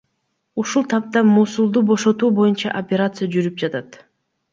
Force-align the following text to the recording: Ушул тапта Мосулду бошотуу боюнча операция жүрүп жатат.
Ушул 0.61 0.85
тапта 0.93 1.21
Мосулду 1.33 1.83
бошотуу 1.91 2.31
боюнча 2.39 2.73
операция 2.81 3.29
жүрүп 3.37 3.61
жатат. 3.65 4.01